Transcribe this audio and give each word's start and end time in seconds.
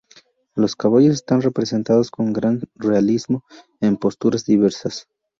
Los 0.55 0.75
caballos 0.75 1.13
están 1.13 1.43
representados 1.43 2.09
con 2.09 2.33
gran 2.33 2.63
realismo, 2.75 3.43
en 3.81 3.97
posturas 3.97 4.45
diversas. 4.45 5.07